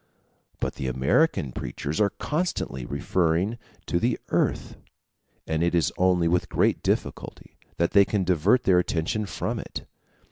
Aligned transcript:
But 0.59 0.73
the 0.77 0.87
American 0.87 1.51
preachers 1.51 2.01
are 2.01 2.09
constantly 2.09 2.87
referring 2.87 3.59
to 3.85 3.99
the 3.99 4.17
earth; 4.29 4.75
and 5.45 5.61
it 5.61 5.75
is 5.75 5.93
only 5.95 6.27
with 6.27 6.49
great 6.49 6.81
difficulty 6.81 7.59
that 7.77 7.91
they 7.91 8.03
can 8.03 8.23
divert 8.23 8.63
their 8.63 8.79
attention 8.79 9.27
from 9.27 9.59
it. 9.59 9.85